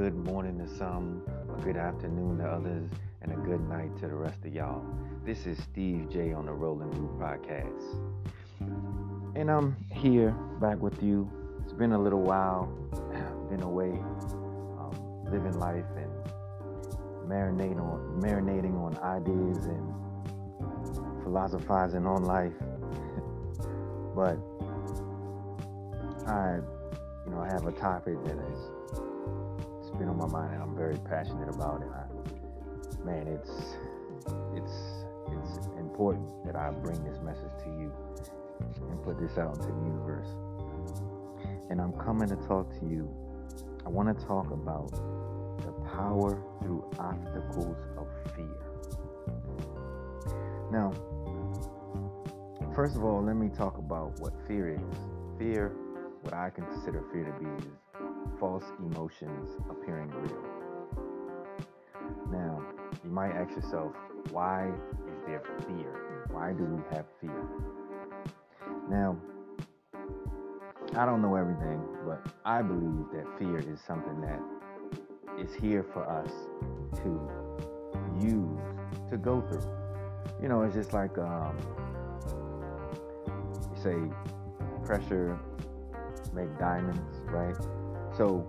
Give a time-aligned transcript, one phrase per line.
[0.00, 1.20] good morning to some,
[1.58, 2.88] a good afternoon to others,
[3.20, 4.82] and a good night to the rest of y'all.
[5.26, 8.00] This is Steve J on the Rolling Root Podcast.
[9.36, 11.30] And I'm here back with you.
[11.62, 12.64] It's been a little while,
[13.50, 13.90] been away,
[14.80, 16.10] um, living life and
[17.28, 22.54] marinating on marinating on ideas and philosophizing on life.
[24.16, 24.38] but
[26.26, 26.60] I
[27.26, 28.79] you know, I have a topic that is
[30.08, 31.88] on my mind and I'm very passionate about it.
[31.92, 33.50] I, man, it's
[34.54, 37.92] it's it's important that I bring this message to you
[38.90, 40.28] and put this out into the universe.
[41.70, 43.08] And I'm coming to talk to you.
[43.86, 44.90] I want to talk about
[45.58, 48.60] the power through obstacles of fear.
[50.70, 50.92] Now,
[52.74, 54.80] first of all, let me talk about what fear is.
[55.38, 55.72] Fear
[56.22, 57.72] what I consider fear to be is
[58.40, 60.42] false emotions appearing real.
[62.32, 62.62] Now,
[63.04, 63.92] you might ask yourself,
[64.30, 64.72] why
[65.06, 66.24] is there fear?
[66.30, 67.48] Why do we have fear?
[68.88, 69.18] Now,
[70.96, 74.40] I don't know everything, but I believe that fear is something that
[75.38, 76.30] is here for us
[77.02, 78.58] to use,
[79.10, 79.70] to go through.
[80.42, 81.56] You know, it's just like um,
[83.70, 83.96] you say
[84.84, 85.38] pressure
[86.32, 87.56] make diamonds, right?
[88.16, 88.46] So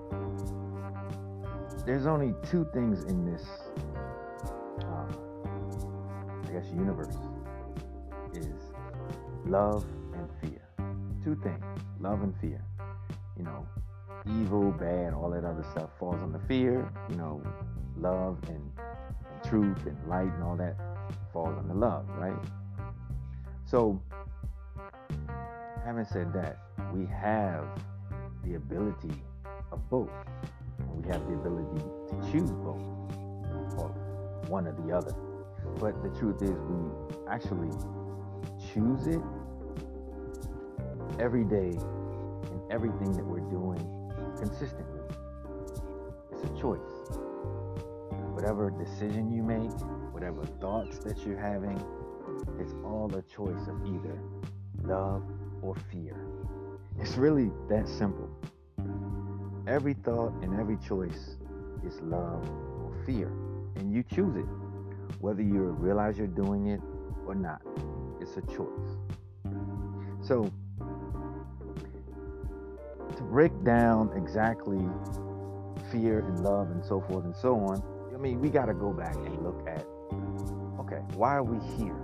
[1.86, 3.44] there's only two things in this,
[4.84, 5.09] um,
[6.48, 7.16] I guess, universe
[8.34, 8.73] is
[9.45, 10.62] love and fear.
[11.23, 11.64] Two things,
[12.00, 12.64] love and fear.
[13.38, 13.67] You know,
[14.28, 16.92] evil, bad, all that other stuff falls under fear.
[17.09, 17.42] You know,
[17.98, 20.76] love and, and truth and light and all that
[21.34, 22.38] falls under love, right?
[23.66, 24.02] So,
[25.84, 26.59] having said that,
[26.94, 27.66] we have
[28.44, 29.23] the ability
[29.77, 30.09] both.
[30.95, 32.82] We have the ability to choose both,
[33.77, 33.89] or
[34.48, 35.15] one or the other.
[35.80, 37.71] But the truth is, we actually
[38.73, 39.21] choose it
[41.20, 43.80] every day in everything that we're doing
[44.37, 45.02] consistently.
[46.31, 46.80] It's a choice.
[48.33, 49.71] Whatever decision you make,
[50.11, 51.77] whatever thoughts that you're having,
[52.60, 54.20] it's all a choice of either
[54.83, 55.23] love
[55.61, 56.15] or fear.
[56.99, 58.30] It's really that simple.
[59.67, 61.38] Every thought and every choice
[61.86, 62.44] is love
[62.83, 63.32] or fear,
[63.76, 64.45] and you choose it,
[65.20, 66.82] whether you realize you're doing it
[67.27, 67.61] or not.
[68.20, 68.98] It's a choice.
[70.22, 70.52] So,
[73.17, 74.80] to break down exactly
[75.92, 77.83] fear and love and so forth and so on,
[78.14, 79.86] I mean, we got to go back and look at
[80.80, 81.95] okay, why are we here?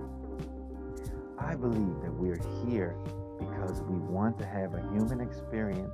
[1.40, 2.96] I believe that we're here
[3.40, 5.94] because we want to have a human experience,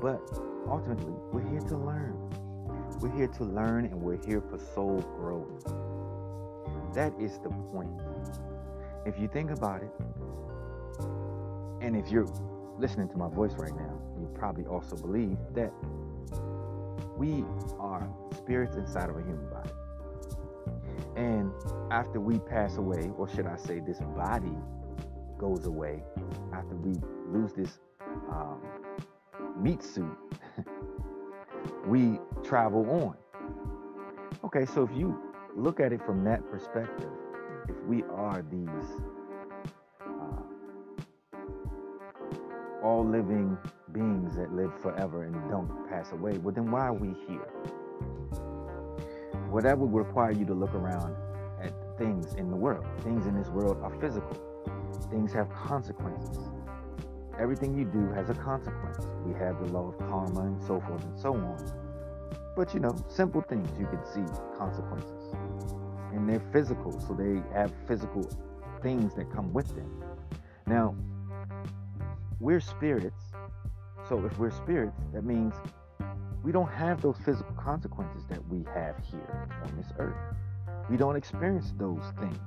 [0.00, 0.20] but
[0.68, 2.14] ultimately, we're here to learn.
[3.00, 5.64] We're here to learn and we're here for soul growth.
[6.94, 8.00] That is the point.
[9.04, 9.90] If you think about it,
[11.80, 12.26] and if you're
[12.78, 15.72] listening to my voice right now, you probably also believe that
[17.16, 17.44] we
[17.78, 19.70] are spirits inside of a human body.
[21.16, 21.52] And
[21.90, 24.56] after we pass away, or should I say, this body
[25.38, 26.02] goes away
[26.52, 26.94] after we
[27.28, 27.78] lose this
[28.30, 28.60] um,
[29.58, 30.16] meat suit,
[31.86, 33.16] we travel on.
[34.44, 35.20] Okay, so if you
[35.54, 37.10] look at it from that perspective,
[37.68, 39.00] if we are these
[40.00, 40.42] uh,
[42.82, 43.56] all living
[43.92, 47.48] beings that live forever and don't pass away, well, then why are we here?
[49.50, 51.16] Well, that would require you to look around
[51.62, 52.86] at things in the world.
[53.00, 54.46] Things in this world are physical
[55.10, 56.38] things have consequences.
[57.38, 59.06] Everything you do has a consequence.
[59.24, 61.72] We have the law of karma and so forth and so on.
[62.56, 64.24] But you know, simple things you can see
[64.56, 65.34] consequences.
[66.12, 68.26] And they're physical, so they have physical
[68.82, 70.02] things that come with them.
[70.66, 70.94] Now,
[72.40, 73.22] we're spirits.
[74.08, 75.54] So if we're spirits, that means
[76.42, 80.16] we don't have those physical consequences that we have here on this earth.
[80.88, 82.38] We don't experience those things.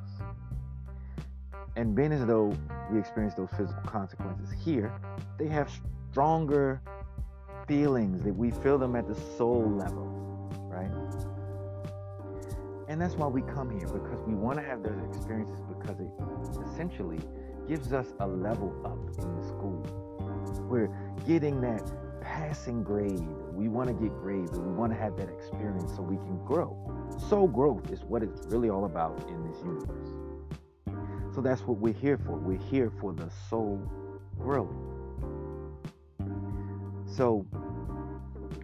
[1.80, 2.54] And being as though
[2.92, 4.92] we experience those physical consequences here,
[5.38, 5.72] they have
[6.12, 6.82] stronger
[7.70, 10.04] feelings that we feel them at the soul level,
[10.68, 10.92] right?
[12.90, 16.12] And that's why we come here because we want to have those experiences because it
[16.70, 17.22] essentially
[17.66, 19.82] gives us a level up in the school.
[20.70, 20.90] We're
[21.26, 21.90] getting that
[22.20, 23.26] passing grade.
[23.54, 26.44] We want to get grades and we want to have that experience so we can
[26.44, 26.76] grow.
[27.30, 30.19] Soul growth is what it's really all about in this universe.
[31.40, 32.34] So that's what we're here for.
[32.34, 33.82] We're here for the soul
[34.38, 34.76] growth.
[37.06, 37.46] So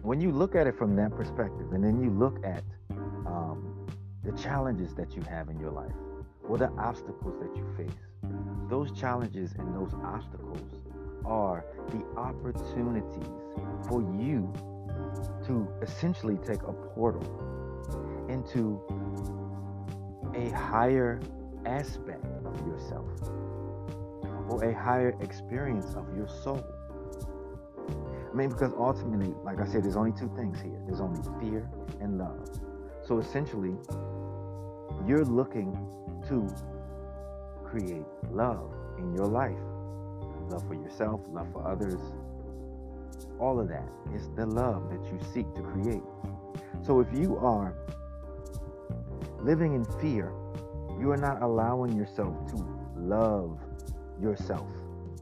[0.02, 2.62] when you look at it from that perspective, and then you look at
[3.24, 3.88] um,
[4.22, 5.94] the challenges that you have in your life,
[6.46, 7.96] or the obstacles that you face,
[8.68, 10.60] those challenges and those obstacles
[11.24, 13.32] are the opportunities
[13.88, 14.52] for you
[15.46, 17.24] to essentially take a portal
[18.28, 18.78] into
[20.34, 21.18] a higher
[21.64, 22.24] aspect
[22.58, 23.06] of yourself
[24.48, 26.64] or a higher experience of your soul.
[28.32, 31.68] I mean, because ultimately, like I said, there's only two things here there's only fear
[32.00, 32.48] and love.
[33.04, 33.76] So essentially,
[35.06, 35.72] you're looking
[36.28, 36.48] to
[37.64, 39.58] create love in your life
[40.50, 42.00] love for yourself, love for others,
[43.38, 46.02] all of that is the love that you seek to create.
[46.82, 47.74] So if you are
[49.40, 50.32] living in fear,
[50.98, 52.56] you are not allowing yourself to
[52.96, 53.58] love
[54.20, 54.68] yourself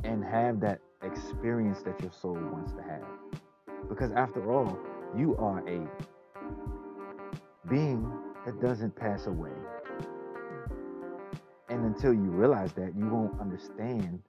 [0.04, 3.04] and have that experience that your soul wants to have.
[3.88, 4.78] Because after all,
[5.16, 5.86] you are a
[7.68, 8.10] being
[8.46, 9.50] that doesn't pass away.
[11.68, 14.20] And until you realize that, you won't understand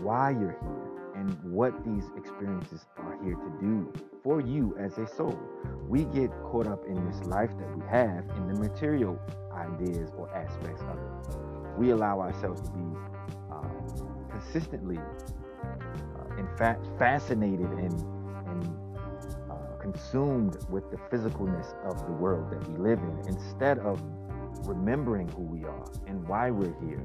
[0.00, 3.92] why you're here and what these experiences are here to do
[4.22, 5.38] for you as a soul.
[5.88, 9.18] We get caught up in this life that we have in the material
[9.56, 11.78] ideas or aspects of it.
[11.78, 12.96] We allow ourselves to be
[13.50, 13.68] uh,
[14.30, 17.92] consistently, uh, in fact, fascinated and,
[18.46, 18.98] and
[19.50, 24.00] uh, consumed with the physicalness of the world that we live in instead of
[24.66, 27.02] remembering who we are and why we're here.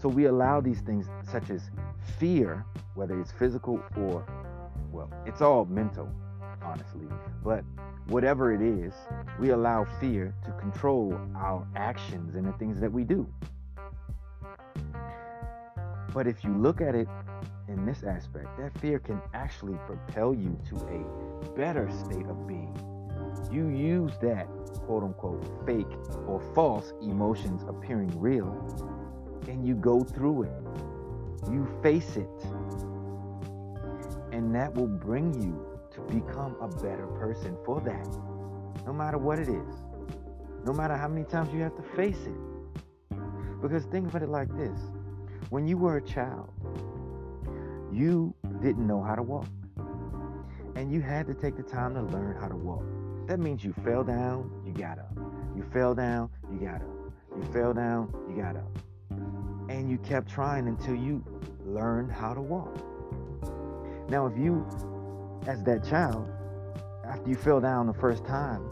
[0.00, 1.70] So we allow these things, such as
[2.18, 2.64] fear,
[2.94, 4.24] whether it's physical or,
[4.90, 6.08] well, it's all mental,
[6.62, 7.06] honestly.
[7.44, 7.64] But
[8.10, 8.92] whatever it is,
[9.38, 13.26] we allow fear to control our actions and the things that we do.
[16.12, 17.08] But if you look at it
[17.68, 22.76] in this aspect, that fear can actually propel you to a better state of being.
[23.50, 24.46] You use that
[24.86, 25.86] quote unquote fake
[26.26, 28.52] or false emotions appearing real,
[29.48, 30.80] and you go through it
[31.48, 32.28] you face it.
[34.32, 35.69] And that will bring you
[36.08, 38.08] become a better person for that.
[38.86, 39.74] No matter what it is.
[40.64, 43.18] No matter how many times you have to face it.
[43.62, 44.78] Because think of it like this
[45.50, 46.48] when you were a child,
[47.92, 48.32] you
[48.62, 49.48] didn't know how to walk.
[50.76, 52.84] And you had to take the time to learn how to walk.
[53.26, 55.12] That means you fell down, you got up.
[55.56, 57.12] You fell down, you got up.
[57.36, 58.78] You fell down, you got up
[59.70, 61.24] and you kept trying until you
[61.64, 62.76] learned how to walk.
[64.10, 64.66] Now, if you,
[65.46, 66.28] as that child,
[67.04, 68.68] after you fell down the first time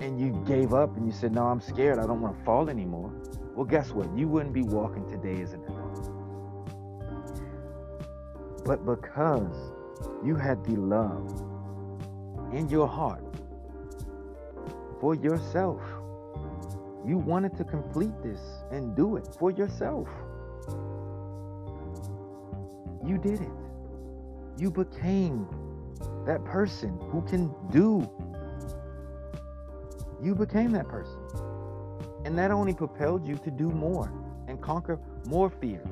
[0.00, 2.70] and you gave up and you said, No, I'm scared, I don't want to fall
[2.70, 3.12] anymore,
[3.54, 4.08] well, guess what?
[4.16, 6.10] You wouldn't be walking today as an adult.
[8.64, 9.72] But because
[10.24, 11.28] you had the love
[12.52, 13.24] in your heart
[15.00, 15.80] for yourself,
[17.04, 18.40] you wanted to complete this
[18.70, 20.08] and do it for yourself.
[23.04, 23.48] You did it.
[24.56, 25.48] You became
[26.28, 28.06] that person who can do.
[30.22, 31.18] You became that person.
[32.26, 34.12] And that only propelled you to do more
[34.46, 35.88] and conquer more fears.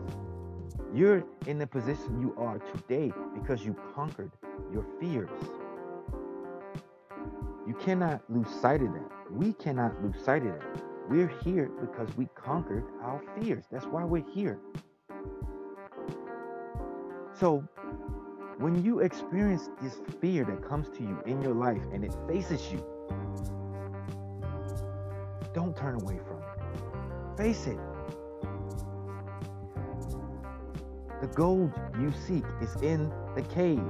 [0.93, 4.31] You're in the position you are today because you conquered
[4.71, 5.31] your fears.
[7.66, 9.11] You cannot lose sight of that.
[9.33, 10.83] We cannot lose sight of that.
[11.09, 13.64] We're here because we conquered our fears.
[13.73, 14.59] That's why we're here.
[17.33, 17.66] So,
[18.58, 22.72] when you experience this fear that comes to you in your life and it faces
[22.72, 22.82] you,
[25.52, 27.36] don't turn away from it.
[27.36, 27.78] Face it.
[31.20, 33.82] The gold you seek is in the cave,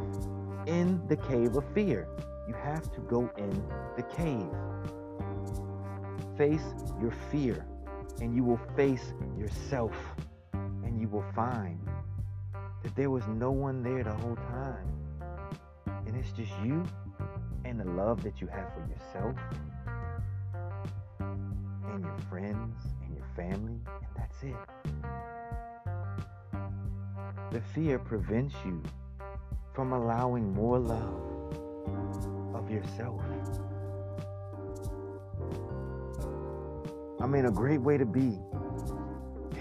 [0.67, 2.09] in the cave of fear.
[2.49, 3.51] You have to go in
[3.97, 4.51] the cave.
[6.37, 7.65] Face your fear,
[8.21, 9.95] and you will face yourself,
[10.53, 11.81] and you will find
[12.87, 14.87] that there was no one there the whole time.
[16.07, 16.85] And it's just you
[17.65, 19.35] and the love that you have for yourself
[21.19, 24.55] and your friends and your family, and that's it.
[27.51, 28.81] The fear prevents you
[29.75, 31.57] from allowing more love
[32.55, 33.21] of yourself.
[37.21, 38.39] I mean, a great way to be.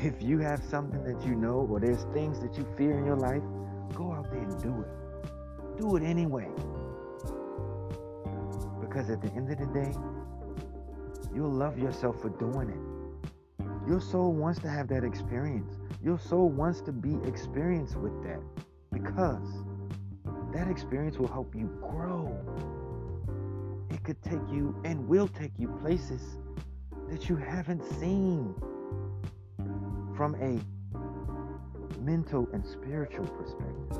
[0.06, 3.16] If you have something that you know, or there's things that you fear in your
[3.16, 3.42] life,
[3.96, 5.80] go out there and do it.
[5.82, 6.48] Do it anyway.
[8.80, 9.92] Because at the end of the day,
[11.34, 13.90] you'll love yourself for doing it.
[13.90, 15.74] Your soul wants to have that experience.
[16.04, 18.42] Your soul wants to be experienced with that
[18.94, 19.64] because
[20.54, 22.32] that experience will help you grow.
[23.90, 26.22] It could take you and will take you places
[27.10, 28.54] that you haven't seen
[30.16, 30.60] from a
[32.00, 34.00] mental and spiritual perspective.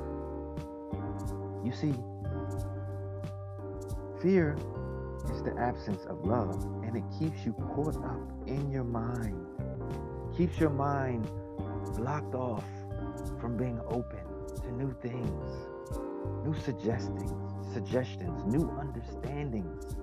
[1.64, 1.94] You see,
[4.22, 4.56] fear
[5.34, 9.46] is the absence of love, and it keeps you caught up in your mind,
[10.38, 11.28] keeps your mind
[11.98, 12.64] blocked off
[13.40, 14.20] from being open
[14.62, 15.50] to new things,
[16.46, 17.34] new suggestions,
[17.74, 19.96] suggestions, new understandings.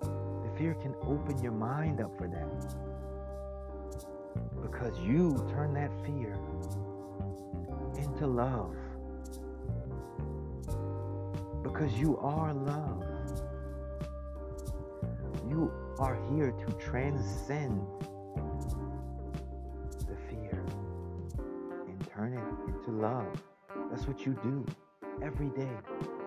[0.00, 2.91] The fear can open your mind up for that
[4.82, 6.36] because you turn that fear
[7.96, 8.74] into love.
[11.62, 13.04] Because you are love.
[15.48, 17.80] You are here to transcend
[20.00, 20.64] the fear
[21.86, 23.28] and turn it into love.
[23.90, 24.66] That's what you do
[25.22, 25.70] every day,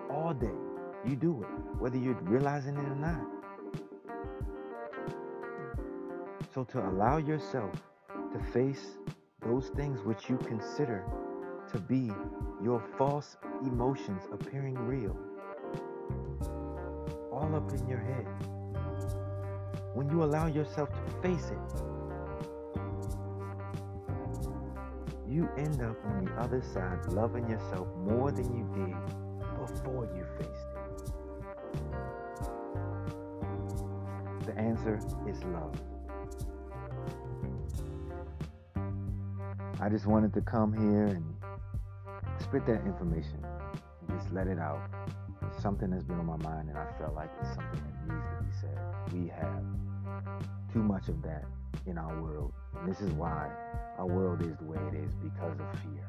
[0.09, 0.47] all day.
[1.05, 3.27] You do it, whether you're realizing it or not.
[6.53, 7.74] So to allow yourself
[8.36, 8.98] to face
[9.46, 11.06] those things which you consider
[11.72, 12.12] to be
[12.62, 15.18] your false emotions appearing real,
[17.32, 18.27] all up in your head.
[19.94, 21.82] When you allow yourself to face it,
[25.25, 28.96] you end up on the other side loving yourself more than you did
[29.60, 30.86] before you faced it.
[34.46, 35.95] The answer is love.
[39.82, 41.36] I just wanted to come here and
[42.39, 43.46] spit that information
[44.17, 44.89] just let it out.
[45.60, 48.44] Something that's been on my mind, and I felt like it's something that needs to
[48.44, 49.13] be said.
[49.13, 49.63] We have
[50.74, 51.46] too much of that
[51.86, 53.50] in our world, and this is why
[53.98, 56.05] our world is the way it is because of fear.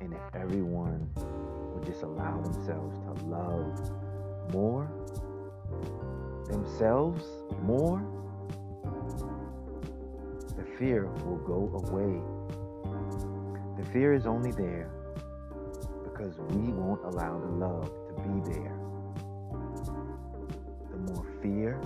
[0.00, 4.90] And if everyone would just allow themselves to love more,
[6.50, 7.24] themselves
[7.62, 8.02] more,
[10.78, 12.20] fear will go away.
[13.78, 14.90] The fear is only there
[16.04, 18.76] because we won't allow the love to be there.
[20.90, 21.80] The more fear,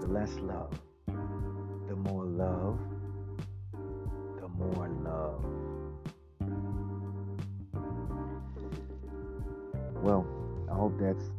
[0.00, 0.72] the less love.
[1.06, 2.78] The more love,
[4.40, 5.44] the more love.
[10.02, 10.26] Well,
[10.70, 11.30] I hope that's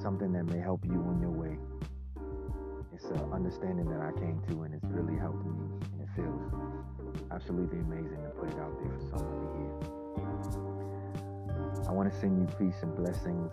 [0.00, 1.58] something that may help you on your way.
[2.94, 5.65] It's an understanding that I came to, and it's really helped me,
[6.16, 6.52] feels
[7.30, 9.70] absolutely amazing to put it out there for someone to hear.
[11.88, 13.52] I want to send you peace and blessings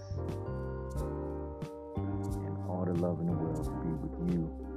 [2.48, 4.73] and all the love in the world to be with you